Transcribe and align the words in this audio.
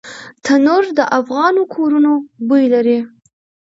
تنور 0.43 0.83
د 0.97 0.99
افغانو 1.19 1.63
کورونو 1.73 2.11
بوی 2.47 2.65
لري 2.73 2.99